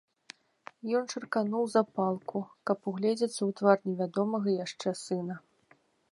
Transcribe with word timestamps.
Ён 0.99 1.03
чыркануў 1.15 1.65
запалку, 1.73 2.37
каб 2.69 2.77
угледзецца 2.91 3.35
ў 3.35 3.51
твар 3.59 3.77
невядомага 3.89 4.49
яшчэ 4.65 4.95
сына. 5.03 5.35